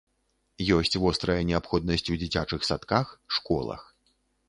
Ёсць 0.77 0.97
вострая 1.03 1.37
неабходнасць 1.51 2.07
у 2.17 2.19
дзіцячых 2.25 2.61
садках, 2.71 3.17
школах. 3.39 3.81